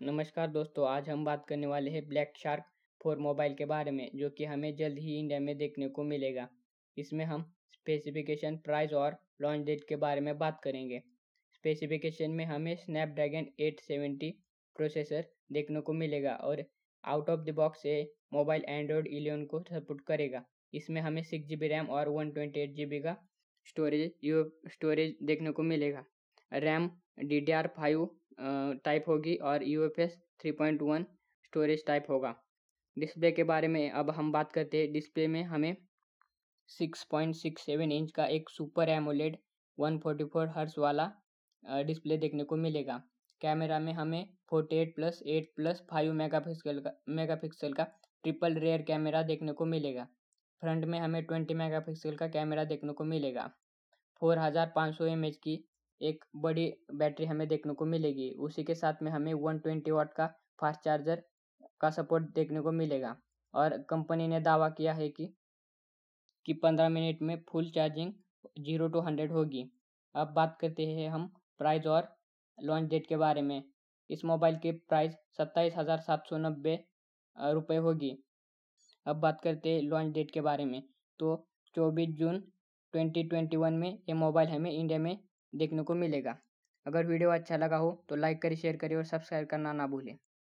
नमस्कार 0.00 0.46
दोस्तों, 0.46 0.86
आज 0.88 1.08
हम 1.08 1.24
बात 1.24 1.44
करने 1.48 1.66
वाले 1.66 1.90
हैं 1.90 2.02
ब्लैक 2.08 2.32
शार्क 2.36 2.64
फोर 3.00 3.18
मोबाइल 3.18 3.54
के 3.54 3.64
बारे 3.64 3.90
में, 3.90 4.10
जो 4.14 4.28
कि 4.30 4.44
हमें 4.44 4.74
जल्द 4.76 4.98
ही 4.98 5.18
इंडिया 5.18 5.38
में 5.40 5.56
देखने 5.58 5.88
को 5.88 6.02
मिलेगा। 6.02 6.48
इसमें 6.96 7.24
हम 7.24 7.42
स्पेसिफिकेशन 7.74 8.56
प्राइस 8.56 8.92
और 8.92 9.16
लॉन्च 9.42 9.66
डेट 9.66 9.84
के 9.88 9.96
बारे 9.96 10.20
में 10.20 10.38
बात 10.38 10.60
करेंगे। 10.64 11.00
स्पेसिफिकेशन 11.54 12.30
में 12.30 12.44
हमें 12.44 12.74
स्नैपड्रैगन 12.76 13.46
870 13.60 14.30
प्रोसेसर 14.76 15.26
देखने 15.52 15.80
को 15.80 15.92
मिलेगा 15.94 16.34
और 16.34 16.64
आउट 17.04 17.28
ऑफ़ 17.30 17.40
द 17.40 17.54
बॉक्स 17.56 17.84
ये 17.86 18.02
मोबाइल 18.32 18.64
एंड्रॉयड 18.68 19.08
11 19.08 19.44
को 19.46 19.62
सपोर्ट 19.70 20.00
करेगा। 20.06 20.44
इसमें 20.74 21.00
हमें 21.00 21.22
सिक्स 21.22 21.48
जी 21.48 21.68
रैम 21.68 21.90
और 21.90 22.08
वन 22.08 22.30
ट्वेंटी 22.30 23.00
का 23.00 23.16
स्टोरेज 23.66 24.10
स्टोरेज 24.72 25.16
देखने 25.24 25.50
को 25.50 25.62
मिलेगा। 25.64 26.04
RAM 26.52 26.90
D 27.20 27.40
D 27.40 27.52
R 27.52 27.66
five 27.76 28.08
type 28.40 29.04
होगी 29.08 29.34
और 29.44 29.62
U 29.64 29.84
F 29.84 30.00
S 30.00 30.16
three 30.40 30.52
point 30.52 30.82
one 30.82 31.04
storage 31.44 31.84
type 31.86 32.06
होगा। 32.10 32.34
डिस्प्ले 32.96 33.30
के 33.32 33.44
बारे 33.44 33.68
में 33.68 33.90
अब 33.90 34.10
हम 34.10 34.32
बात 34.32 34.52
करते 34.52 34.78
हैं। 34.78 34.92
डिस्प्ले 34.92 35.26
में 35.28 35.42
हमें 35.44 35.74
six 36.68 37.04
point 37.10 37.34
six 37.34 37.62
seven 37.62 37.92
inch 37.92 38.10
का 38.12 38.26
एक 38.28 38.50
super 38.50 38.88
AMOLED 38.88 39.36
one 39.78 39.98
forty 39.98 40.24
four 40.24 40.48
hertz 40.56 40.78
वाला 40.78 41.10
डिस्प्ले 41.84 42.16
देखने 42.16 42.44
को 42.44 42.56
मिलेगा। 42.56 43.02
कैमरा 43.40 43.78
में 43.78 43.92
हमें 43.92 44.28
forty 44.50 44.76
eight 44.76 44.94
plus 44.94 45.22
eight 45.26 45.52
plus 45.56 45.82
five 45.90 46.12
megapixel 46.40 46.80
का 46.80 46.92
मेगा 47.10 47.34
पिक्सल 47.36 47.72
का 47.72 47.84
ट्रिपल 48.24 48.54
रेयर 48.56 48.82
कैमरा 48.82 49.22
देखने 49.22 49.52
को 49.52 49.64
मिलेगा। 49.66 50.04
फ्रंट 50.62 50.84
में 50.84 50.98
हमें 50.98 51.22
ट्वेंटी 51.24 51.54
मेगा 51.54 51.80
पिक्सल 51.80 52.16
का 52.16 52.26
कैमरा 52.28 52.64
देखने 52.64 52.92
को 52.92 53.04
मिलेगा। 53.06 53.50
फोर 54.22 54.38
हज़ार 54.38 54.72
पाँच 54.76 54.94
सौ 54.94 55.06
एम 55.06 55.24
एच 55.24 55.36
की 55.36 55.56
एक 56.00 56.24
बड़ी 56.36 56.72
बैटरी 56.94 57.26
हमें 57.26 57.46
देखने 57.48 57.74
को 57.74 57.84
मिलेगी। 57.86 58.30
उसी 58.40 58.64
के 58.64 58.74
साथ 58.74 59.02
में 59.02 59.10
हमें 59.12 59.32
वन 59.36 59.58
ट्वेंटी 59.58 59.90
वाट 59.90 60.12
का 60.12 60.26
फास्ट 60.60 60.80
चार्जर 60.84 61.22
का 61.80 61.90
सपोर्ट 61.90 62.24
देखने 62.34 62.60
को 62.60 62.72
मिलेगा। 62.72 63.16
और 63.54 63.76
कंपनी 63.90 64.28
ने 64.28 64.40
दावा 64.40 64.68
किया 64.70 64.92
है 64.92 65.08
कि 65.10 65.26
कि 66.46 66.52
पंद्रह 66.54 66.88
मिनट 66.88 67.22
में 67.22 67.36
full 67.50 67.70
charging 67.70 68.12
zero 68.60 68.88
to 68.88 69.00
hundred 69.00 69.32
होगी। 69.32 69.64
अब 70.14 70.32
बात 70.34 70.56
करते 70.60 70.86
हैं 70.86 71.08
हम 71.10 71.26
प्राइस 71.60 71.86
और 71.86 72.08
लॉन्च 72.58 72.88
डेट 72.90 73.06
के 73.06 73.16
बारे 73.16 73.42
में। 73.42 73.62
इस 74.10 74.24
मोबाइल 74.24 74.56
की 74.58 74.72
प्राइस 74.72 75.12
सत्ताईस 75.38 75.74
हज़ार 75.76 76.00
सात 76.00 76.26
सौ 76.28 76.38
नब्बे 76.38 76.74
रुपये 77.36 77.76
होगी। 77.78 78.16
अब 79.06 79.16
बात 79.16 79.40
करते 79.44 79.70
हैं 79.70 79.82
लॉन्च 79.82 80.14
डेट 80.14 80.30
के 80.30 80.40
बारे 80.40 80.64
में। 80.64 80.82
तो 81.20 81.36
चौबीस 81.74 82.14
जून 82.18 82.40
ट्वेंटी 82.94 83.22
ट्वेंटी 83.24 83.56
वन 83.56 83.74
में 83.74 83.90
ये 84.08 84.14
मोबाइल 84.14 84.48
हमें 84.48 84.70
इंडिया 84.70 84.98
में 84.98 85.16
देखने 85.52 85.82
को 85.82 85.94
मिलेगा। 85.96 86.36
अगर 86.86 87.06
वीडियो 87.06 87.30
अच्छा 87.30 87.56
लगा 87.56 87.76
हो 87.78 87.92
तो 88.08 88.16
लाइक 88.16 88.42
करें, 88.42 88.56
शेयर 88.56 88.76
करें 88.76 88.96
और 88.96 89.04
सब्सक्राइब 89.06 89.46
करना 89.48 89.72
ना 89.74 89.86
भूलें। 89.88 90.16